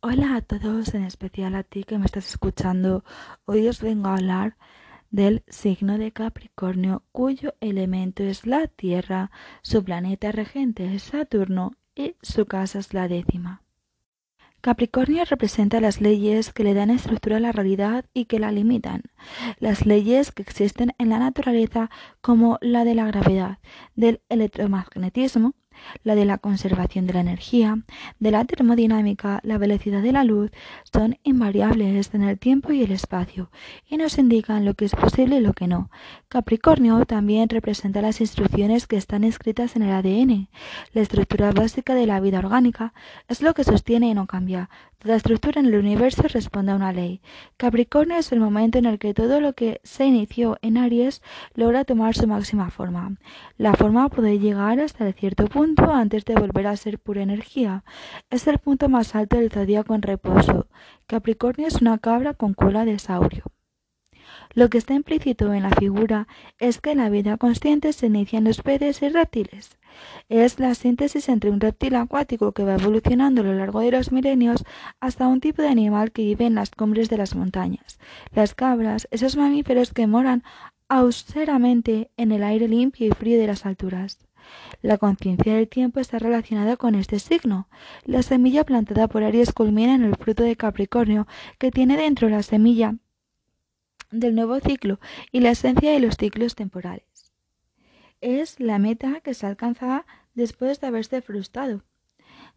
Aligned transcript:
Hola 0.00 0.36
a 0.36 0.42
todos, 0.42 0.94
en 0.94 1.02
especial 1.02 1.56
a 1.56 1.64
ti 1.64 1.82
que 1.82 1.98
me 1.98 2.06
estás 2.06 2.28
escuchando. 2.28 3.02
Hoy 3.46 3.66
os 3.66 3.82
vengo 3.82 4.06
a 4.06 4.14
hablar 4.14 4.56
del 5.10 5.42
signo 5.48 5.98
de 5.98 6.12
Capricornio, 6.12 7.02
cuyo 7.10 7.54
elemento 7.58 8.22
es 8.22 8.46
la 8.46 8.68
Tierra, 8.68 9.32
su 9.62 9.82
planeta 9.82 10.30
regente 10.30 10.94
es 10.94 11.02
Saturno 11.02 11.72
y 11.96 12.14
su 12.22 12.46
casa 12.46 12.78
es 12.78 12.94
la 12.94 13.08
décima. 13.08 13.62
Capricornio 14.60 15.24
representa 15.24 15.80
las 15.80 16.00
leyes 16.00 16.52
que 16.52 16.62
le 16.62 16.74
dan 16.74 16.90
estructura 16.90 17.38
a 17.38 17.40
la 17.40 17.50
realidad 17.50 18.04
y 18.14 18.26
que 18.26 18.38
la 18.38 18.52
limitan, 18.52 19.02
las 19.58 19.84
leyes 19.84 20.30
que 20.30 20.42
existen 20.42 20.94
en 20.98 21.08
la 21.08 21.18
naturaleza 21.18 21.90
como 22.20 22.58
la 22.60 22.84
de 22.84 22.94
la 22.94 23.06
gravedad, 23.06 23.58
del 23.96 24.20
electromagnetismo, 24.28 25.54
la 26.04 26.14
de 26.14 26.24
la 26.24 26.38
conservación 26.38 27.06
de 27.06 27.14
la 27.14 27.20
energía, 27.20 27.78
de 28.18 28.30
la 28.30 28.44
termodinámica, 28.44 29.40
la 29.42 29.58
velocidad 29.58 30.02
de 30.02 30.12
la 30.12 30.24
luz, 30.24 30.50
son 30.92 31.18
invariables 31.22 32.14
en 32.14 32.22
el 32.22 32.38
tiempo 32.38 32.72
y 32.72 32.82
el 32.82 32.92
espacio 32.92 33.50
y 33.88 33.96
nos 33.96 34.18
indican 34.18 34.64
lo 34.64 34.74
que 34.74 34.84
es 34.84 34.94
posible 34.94 35.36
y 35.36 35.40
lo 35.40 35.52
que 35.52 35.66
no. 35.66 35.90
Capricornio 36.28 37.04
también 37.04 37.48
representa 37.48 38.02
las 38.02 38.20
instrucciones 38.20 38.86
que 38.86 38.96
están 38.96 39.24
escritas 39.24 39.76
en 39.76 39.82
el 39.82 39.90
ADN. 39.90 40.48
La 40.92 41.02
estructura 41.02 41.52
básica 41.52 41.94
de 41.94 42.06
la 42.06 42.20
vida 42.20 42.38
orgánica 42.38 42.92
es 43.28 43.42
lo 43.42 43.54
que 43.54 43.64
sostiene 43.64 44.08
y 44.08 44.14
no 44.14 44.26
cambia. 44.26 44.68
Toda 45.00 45.14
estructura 45.14 45.60
en 45.60 45.66
el 45.66 45.76
universo 45.76 46.22
responde 46.22 46.72
a 46.72 46.74
una 46.74 46.92
ley. 46.92 47.20
Capricornio 47.56 48.16
es 48.16 48.32
el 48.32 48.40
momento 48.40 48.78
en 48.78 48.84
el 48.84 48.98
que 48.98 49.14
todo 49.14 49.40
lo 49.40 49.52
que 49.52 49.80
se 49.84 50.06
inició 50.06 50.58
en 50.60 50.76
Aries 50.76 51.22
logra 51.54 51.84
tomar 51.84 52.16
su 52.16 52.26
máxima 52.26 52.68
forma. 52.70 53.12
La 53.58 53.74
forma 53.74 54.08
puede 54.08 54.40
llegar 54.40 54.80
hasta 54.80 55.12
cierto 55.12 55.46
punto 55.46 55.92
antes 55.92 56.24
de 56.24 56.34
volver 56.34 56.66
a 56.66 56.76
ser 56.76 56.98
pura 56.98 57.22
energía. 57.22 57.84
Es 58.28 58.48
el 58.48 58.58
punto 58.58 58.88
más 58.88 59.14
alto 59.14 59.36
del 59.36 59.52
zodíaco 59.52 59.94
en 59.94 60.02
reposo. 60.02 60.66
Capricornio 61.06 61.68
es 61.68 61.80
una 61.80 61.98
cabra 61.98 62.34
con 62.34 62.54
cola 62.54 62.84
de 62.84 62.98
saurio. 62.98 63.44
Lo 64.54 64.70
que 64.70 64.78
está 64.78 64.94
implícito 64.94 65.52
en 65.52 65.62
la 65.62 65.70
figura 65.70 66.26
es 66.58 66.80
que 66.80 66.94
la 66.94 67.10
vida 67.10 67.36
consciente 67.36 67.92
se 67.92 68.06
inicia 68.06 68.38
en 68.38 68.44
los 68.44 68.62
peces 68.62 69.02
y 69.02 69.08
reptiles. 69.08 69.78
Es 70.28 70.58
la 70.58 70.74
síntesis 70.74 71.28
entre 71.28 71.50
un 71.50 71.60
reptil 71.60 71.94
acuático 71.96 72.52
que 72.52 72.64
va 72.64 72.74
evolucionando 72.74 73.40
a 73.40 73.44
lo 73.44 73.54
largo 73.54 73.80
de 73.80 73.90
los 73.90 74.12
milenios 74.12 74.64
hasta 75.00 75.28
un 75.28 75.40
tipo 75.40 75.62
de 75.62 75.68
animal 75.68 76.12
que 76.12 76.22
vive 76.22 76.46
en 76.46 76.54
las 76.54 76.70
cumbres 76.70 77.08
de 77.08 77.18
las 77.18 77.34
montañas. 77.34 77.98
Las 78.32 78.54
cabras, 78.54 79.08
esos 79.10 79.36
mamíferos 79.36 79.92
que 79.92 80.06
moran 80.06 80.44
austeramente 80.88 82.10
en 82.16 82.32
el 82.32 82.42
aire 82.42 82.68
limpio 82.68 83.06
y 83.06 83.10
frío 83.10 83.38
de 83.38 83.46
las 83.46 83.66
alturas. 83.66 84.18
La 84.80 84.96
conciencia 84.96 85.54
del 85.54 85.68
tiempo 85.68 86.00
está 86.00 86.18
relacionada 86.18 86.76
con 86.76 86.94
este 86.94 87.18
signo. 87.18 87.68
La 88.04 88.22
semilla 88.22 88.64
plantada 88.64 89.08
por 89.08 89.22
Aries 89.22 89.52
culmina 89.52 89.94
en 89.94 90.04
el 90.04 90.16
fruto 90.16 90.42
de 90.42 90.56
Capricornio, 90.56 91.26
que 91.58 91.70
tiene 91.70 91.96
dentro 91.96 92.28
la 92.28 92.42
semilla 92.42 92.94
del 94.10 94.34
nuevo 94.34 94.60
ciclo 94.60 94.98
y 95.32 95.40
la 95.40 95.50
esencia 95.50 95.92
de 95.92 96.00
los 96.00 96.16
ciclos 96.16 96.54
temporales. 96.54 97.32
Es 98.20 98.58
la 98.58 98.78
meta 98.78 99.20
que 99.20 99.34
se 99.34 99.46
alcanza 99.46 100.04
después 100.34 100.80
de 100.80 100.88
haberse 100.88 101.22
frustrado, 101.22 101.84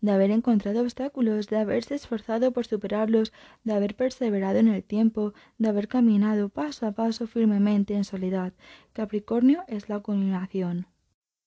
de 0.02 0.12
haber 0.12 0.32
encontrado 0.32 0.82
obstáculos, 0.82 1.48
de 1.48 1.58
haberse 1.58 1.96
esforzado 1.96 2.52
por 2.52 2.66
superarlos, 2.66 3.32
de 3.64 3.74
haber 3.74 3.96
perseverado 3.96 4.60
en 4.60 4.68
el 4.68 4.84
tiempo, 4.84 5.34
de 5.58 5.70
haber 5.70 5.88
caminado 5.88 6.50
paso 6.50 6.88
a 6.88 6.94
paso 6.94 7.28
firmemente 7.28 7.94
en 7.94 8.04
soledad. 8.04 8.54
Capricornio 8.94 9.64
es 9.68 9.90
la 9.90 10.00
culminación. 10.00 10.88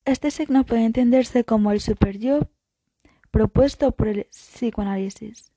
Este 0.05 0.31
signo 0.31 0.65
puede 0.65 0.85
entenderse 0.85 1.45
como 1.45 1.73
el 1.73 1.81
super-yo 1.81 2.49
propuesto 3.31 3.91
por 3.93 4.09
el 4.09 4.25
psicoanálisis. 4.27 5.51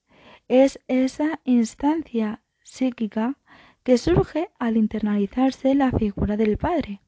Es 0.47 0.79
esa 0.87 1.41
instancia 1.43 2.41
psíquica 2.63 3.37
que 3.87 3.97
surge 3.97 4.49
al 4.59 4.75
internalizarse 4.75 5.73
la 5.73 5.93
figura 5.93 6.35
del 6.35 6.57
padre. 6.57 6.99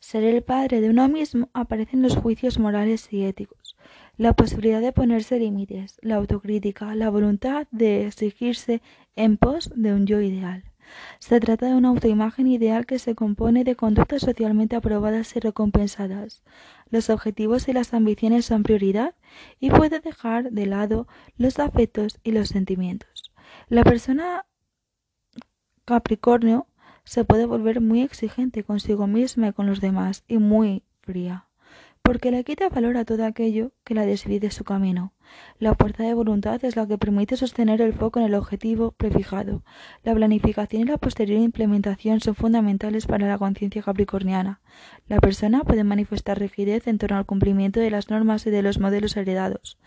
Ser 0.00 0.24
el 0.24 0.42
padre 0.42 0.80
de 0.80 0.90
uno 0.90 1.08
mismo 1.08 1.48
aparece 1.52 1.94
en 1.94 2.02
los 2.02 2.16
juicios 2.16 2.58
morales 2.58 3.06
y 3.12 3.22
éticos, 3.22 3.76
la 4.16 4.32
posibilidad 4.32 4.80
de 4.80 4.90
ponerse 4.90 5.38
límites, 5.38 5.96
la 6.02 6.16
autocrítica, 6.16 6.92
la 6.96 7.08
voluntad 7.08 7.68
de 7.70 8.08
exigirse 8.08 8.82
en 9.14 9.36
pos 9.36 9.70
de 9.76 9.94
un 9.94 10.06
yo 10.06 10.20
ideal. 10.20 10.64
Se 11.20 11.38
trata 11.38 11.66
de 11.66 11.76
una 11.76 11.90
autoimagen 11.90 12.48
ideal 12.48 12.84
que 12.84 12.98
se 12.98 13.14
compone 13.14 13.62
de 13.62 13.76
conductas 13.76 14.22
socialmente 14.22 14.74
aprobadas 14.74 15.36
y 15.36 15.38
recompensadas. 15.38 16.42
Los 16.90 17.10
objetivos 17.10 17.68
y 17.68 17.72
las 17.72 17.94
ambiciones 17.94 18.44
son 18.44 18.64
prioridad 18.64 19.14
y 19.60 19.70
puede 19.70 20.00
dejar 20.00 20.50
de 20.50 20.66
lado 20.66 21.06
los 21.36 21.60
afectos 21.60 22.18
y 22.24 22.32
los 22.32 22.48
sentimientos. 22.48 23.32
La 23.68 23.84
persona 23.84 24.46
Capricornio 25.86 26.66
se 27.04 27.26
puede 27.26 27.44
volver 27.44 27.82
muy 27.82 28.00
exigente 28.00 28.64
consigo 28.64 29.06
misma 29.06 29.48
y 29.48 29.52
con 29.52 29.66
los 29.66 29.82
demás 29.82 30.24
y 30.26 30.38
muy 30.38 30.82
fría, 31.02 31.48
porque 32.00 32.30
le 32.30 32.42
quita 32.42 32.70
valor 32.70 32.96
a 32.96 33.04
todo 33.04 33.26
aquello 33.26 33.72
que 33.84 33.92
la 33.92 34.06
desvíe 34.06 34.40
de 34.40 34.50
su 34.50 34.64
camino. 34.64 35.12
La 35.58 35.74
fuerza 35.74 36.04
de 36.04 36.14
voluntad 36.14 36.64
es 36.64 36.76
la 36.76 36.86
que 36.86 36.96
permite 36.96 37.36
sostener 37.36 37.82
el 37.82 37.92
foco 37.92 38.18
en 38.18 38.24
el 38.24 38.34
objetivo 38.34 38.92
prefijado. 38.92 39.62
La 40.02 40.14
planificación 40.14 40.80
y 40.80 40.84
la 40.86 40.96
posterior 40.96 41.38
implementación 41.42 42.20
son 42.20 42.34
fundamentales 42.34 43.06
para 43.06 43.28
la 43.28 43.36
conciencia 43.36 43.82
capricorniana. 43.82 44.62
La 45.06 45.20
persona 45.20 45.64
puede 45.64 45.84
manifestar 45.84 46.38
rigidez 46.38 46.86
en 46.86 46.96
torno 46.96 47.18
al 47.18 47.26
cumplimiento 47.26 47.80
de 47.80 47.90
las 47.90 48.08
normas 48.08 48.46
y 48.46 48.50
de 48.50 48.62
los 48.62 48.80
modelos 48.80 49.18
heredados. 49.18 49.78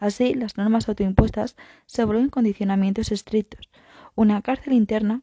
Así, 0.00 0.34
las 0.34 0.56
normas 0.56 0.88
autoimpuestas 0.88 1.54
se 1.86 2.04
vuelven 2.04 2.28
condicionamientos 2.28 3.12
estrictos, 3.12 3.70
una 4.16 4.42
cárcel 4.42 4.72
interna 4.72 5.22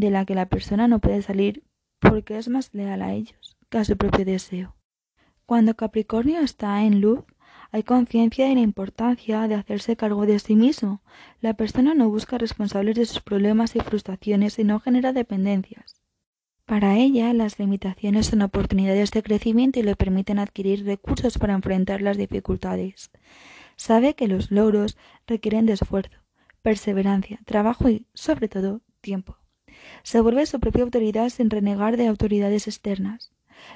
de 0.00 0.10
la 0.10 0.24
que 0.24 0.34
la 0.34 0.46
persona 0.46 0.88
no 0.88 0.98
puede 0.98 1.22
salir 1.22 1.62
porque 2.00 2.36
es 2.36 2.48
más 2.48 2.74
leal 2.74 3.02
a 3.02 3.12
ellos 3.12 3.56
que 3.68 3.78
a 3.78 3.84
su 3.84 3.96
propio 3.96 4.24
deseo. 4.24 4.76
Cuando 5.46 5.74
Capricornio 5.74 6.40
está 6.40 6.82
en 6.82 7.00
luz, 7.00 7.24
hay 7.70 7.82
conciencia 7.82 8.48
de 8.48 8.54
la 8.54 8.60
importancia 8.60 9.46
de 9.48 9.54
hacerse 9.54 9.96
cargo 9.96 10.26
de 10.26 10.38
sí 10.38 10.56
mismo. 10.56 11.02
La 11.40 11.54
persona 11.54 11.94
no 11.94 12.08
busca 12.08 12.38
responsables 12.38 12.96
de 12.96 13.06
sus 13.06 13.20
problemas 13.20 13.76
y 13.76 13.80
frustraciones 13.80 14.58
y 14.58 14.64
no 14.64 14.80
genera 14.80 15.12
dependencias. 15.12 16.00
Para 16.66 16.96
ella, 16.96 17.32
las 17.34 17.58
limitaciones 17.58 18.26
son 18.26 18.42
oportunidades 18.42 19.10
de 19.10 19.22
crecimiento 19.22 19.80
y 19.80 19.82
le 19.82 19.96
permiten 19.96 20.38
adquirir 20.38 20.84
recursos 20.84 21.36
para 21.36 21.52
enfrentar 21.54 22.00
las 22.00 22.16
dificultades. 22.16 23.10
Sabe 23.76 24.14
que 24.14 24.28
los 24.28 24.50
logros 24.50 24.96
requieren 25.26 25.66
de 25.66 25.74
esfuerzo, 25.74 26.16
perseverancia, 26.62 27.40
trabajo 27.44 27.90
y, 27.90 28.06
sobre 28.14 28.48
todo, 28.48 28.80
tiempo. 29.00 29.36
Se 30.02 30.20
vuelve 30.20 30.46
su 30.46 30.60
propia 30.60 30.84
autoridad 30.84 31.28
sin 31.28 31.50
renegar 31.50 31.96
de 31.96 32.06
autoridades 32.06 32.66
externas. 32.66 33.32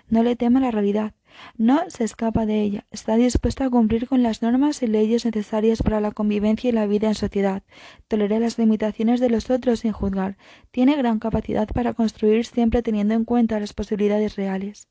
No 0.09 0.23
le 0.23 0.37
teme 0.37 0.61
la 0.61 0.71
realidad, 0.71 1.15
no 1.57 1.81
se 1.89 2.05
escapa 2.05 2.47
de 2.47 2.63
ella, 2.63 2.87
está 2.91 3.17
dispuesta 3.17 3.65
a 3.65 3.71
cumplir 3.71 4.09
con 4.09 4.23
las 4.23 4.43
normas 4.43 4.83
y 4.83 4.87
leyes 4.87 5.25
necesarias 5.25 5.83
para 5.83 6.01
la 6.01 6.11
convivencia 6.11 6.69
y 6.69 6.73
la 6.73 6.87
vida 6.87 7.09
en 7.09 7.15
sociedad, 7.15 7.63
tolera 8.09 8.39
las 8.39 8.59
limitaciones 8.59 9.21
de 9.21 9.31
los 9.31 9.51
otros 9.51 9.81
sin 9.81 9.93
juzgar, 9.93 10.37
tiene 10.71 10.97
gran 10.97 11.19
capacidad 11.19 11.69
para 11.69 11.95
construir 11.95 12.45
siempre 12.47 12.83
teniendo 12.83 13.15
en 13.15 13.25
cuenta 13.25 13.61
las 13.61 13.73
posibilidades 13.73 14.37
reales. 14.37 14.89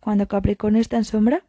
Cuando 0.00 0.28
Capricornio 0.28 0.80
está 0.80 0.96
en 0.96 1.04
sombra, 1.04 1.44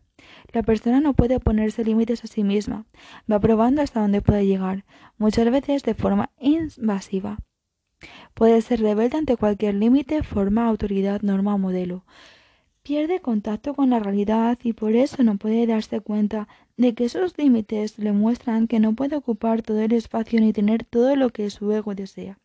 la 0.51 0.63
persona 0.63 0.99
no 0.99 1.13
puede 1.13 1.39
ponerse 1.39 1.83
límites 1.83 2.23
a 2.23 2.27
sí 2.27 2.43
misma, 2.43 2.85
va 3.31 3.39
probando 3.39 3.81
hasta 3.81 4.01
dónde 4.01 4.21
puede 4.21 4.45
llegar, 4.45 4.85
muchas 5.17 5.49
veces 5.49 5.83
de 5.83 5.95
forma 5.95 6.31
invasiva. 6.39 7.39
Puede 8.33 8.61
ser 8.61 8.81
rebelde 8.81 9.17
ante 9.17 9.37
cualquier 9.37 9.75
límite, 9.75 10.23
forma, 10.23 10.67
autoridad, 10.67 11.21
norma 11.21 11.55
o 11.55 11.57
modelo. 11.57 12.05
Pierde 12.83 13.19
contacto 13.19 13.75
con 13.75 13.91
la 13.91 13.99
realidad 13.99 14.57
y 14.63 14.73
por 14.73 14.95
eso 14.95 15.23
no 15.23 15.37
puede 15.37 15.67
darse 15.67 15.99
cuenta 16.01 16.47
de 16.77 16.95
que 16.95 17.05
esos 17.05 17.37
límites 17.37 17.99
le 17.99 18.11
muestran 18.11 18.67
que 18.67 18.79
no 18.79 18.95
puede 18.95 19.15
ocupar 19.15 19.61
todo 19.61 19.81
el 19.81 19.91
espacio 19.91 20.39
ni 20.39 20.51
tener 20.51 20.83
todo 20.83 21.15
lo 21.15 21.29
que 21.29 21.49
su 21.51 21.71
ego 21.71 21.93
desea. 21.93 22.39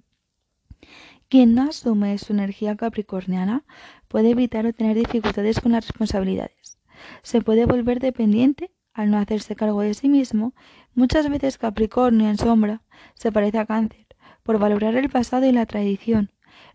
Quien 1.29 1.55
no 1.55 1.63
asume 1.63 2.19
su 2.19 2.35
energía 2.35 2.77
capricorniana 2.77 3.65
puede 4.09 4.31
evitar 4.31 4.67
o 4.67 4.73
tener 4.75 4.97
dificultades 4.97 5.61
con 5.61 5.73
las 5.73 5.87
responsabilidades. 5.87 6.79
Se 7.23 7.41
puede 7.41 7.65
volver 7.65 7.99
dependiente 8.01 8.71
al 8.93 9.11
no 9.11 9.19
hacerse 9.19 9.57
cargo 9.57 9.81
de 9.81 9.95
sí 9.95 10.09
mismo. 10.09 10.55
Muchas 10.95 11.29
veces 11.31 11.59
Capricornio 11.59 12.29
en 12.29 12.39
sombra 12.39 12.83
se 13.15 13.33
parece 13.33 13.59
a 13.59 13.67
cáncer 13.67 14.06
por 14.47 14.59
valorar 14.59 14.95
el 14.95 15.11
pasado 15.11 15.45
y 15.45 15.53
la 15.53 15.67
tradición. 15.67 16.31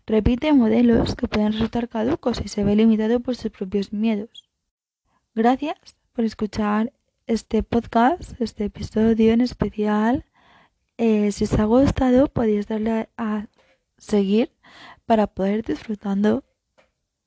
Repite 0.06 0.52
modelos 0.52 1.16
que 1.16 1.26
pueden 1.26 1.52
resultar 1.52 1.88
caducos 1.88 2.40
y 2.44 2.48
se 2.48 2.62
ve 2.64 2.76
limitado 2.76 3.20
por 3.20 3.34
sus 3.34 3.50
propios 3.50 3.92
miedos. 3.92 4.50
Gracias 5.34 5.96
por 6.12 6.26
escuchar 6.26 6.92
este 7.26 7.62
podcast, 7.62 8.38
este 8.40 8.66
episodio 8.66 9.32
en 9.32 9.40
especial. 9.40 10.26
Eh, 10.98 11.32
si 11.32 11.44
os 11.44 11.58
ha 11.58 11.64
gustado, 11.64 12.28
podéis 12.28 12.68
darle 12.68 13.08
a 13.16 13.46
seguir 13.96 14.52
para 15.06 15.26
poder 15.26 15.64
disfrutando 15.64 16.44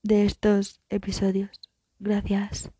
de 0.03 0.25
estos 0.25 0.79
episodios. 0.89 1.59
Gracias. 1.97 2.74